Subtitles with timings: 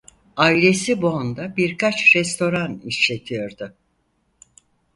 [0.37, 3.75] Ailesi Bonn'da birkaç restoran işletiyordu.